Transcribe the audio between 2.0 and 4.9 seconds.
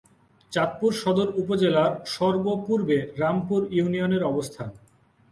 সর্ব-পূর্বে রামপুর ইউনিয়নের অবস্থান।